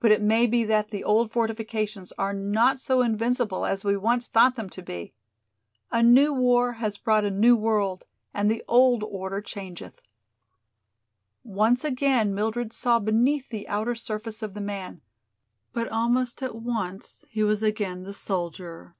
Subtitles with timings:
[0.00, 4.26] But it may be that the old fortifications are not so invincible as we once
[4.26, 5.12] thought them to be.
[5.92, 10.00] A new war has brought a new world and the old order changeth."
[11.44, 15.02] Once again Mildred saw beneath the outer surface of the man,
[15.74, 18.96] but almost at once he was again the soldier.